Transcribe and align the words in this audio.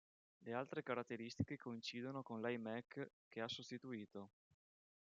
Le 0.39 0.51
altre 0.53 0.81
caratteristiche 0.81 1.57
coincidono 1.57 2.23
con 2.23 2.41
l'iMac 2.41 3.11
che 3.27 3.39
ha 3.39 3.47
sostituito. 3.47 4.31